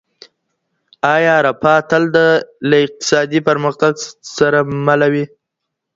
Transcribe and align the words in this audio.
ایا 1.15 1.35
رفاه 1.45 1.79
تل 1.89 2.03
له 2.69 2.77
اقتصادي 2.85 3.39
پرمختګ 3.49 3.93
سره 4.37 4.59
مله 4.87 5.07
وي؟ 5.13 5.25